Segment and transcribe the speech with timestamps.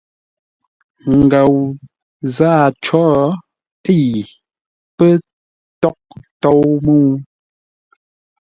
[1.19, 1.55] Ngou
[2.35, 3.05] zâa có
[3.85, 3.99] yi
[4.97, 5.11] pə́
[5.81, 6.01] tághʼ
[6.41, 7.07] tôu mə́u.